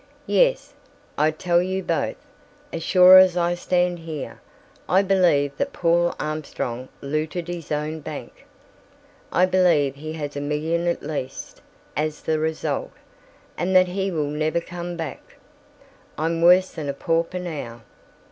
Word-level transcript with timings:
"Yes. 0.25 0.73
I 1.15 1.29
tell 1.29 1.61
you 1.61 1.83
both, 1.83 2.15
as 2.73 2.81
sure 2.81 3.19
as 3.19 3.37
I 3.37 3.53
stand 3.53 3.99
here, 3.99 4.41
I 4.89 5.03
believe 5.03 5.55
that 5.57 5.73
Paul 5.73 6.15
Armstrong 6.19 6.89
looted 7.01 7.47
his 7.47 7.71
own 7.71 7.99
bank. 7.99 8.47
I 9.31 9.45
believe 9.45 9.93
he 9.93 10.13
has 10.13 10.35
a 10.35 10.41
million 10.41 10.87
at 10.87 11.03
least, 11.03 11.61
as 11.95 12.21
the 12.21 12.39
result, 12.39 12.93
and 13.59 13.75
that 13.75 13.89
he 13.89 14.09
will 14.09 14.25
never 14.31 14.59
come 14.59 14.97
back. 14.97 15.35
I'm 16.17 16.41
worse 16.41 16.71
than 16.71 16.89
a 16.89 16.93
pauper 16.93 17.37
now. 17.37 17.83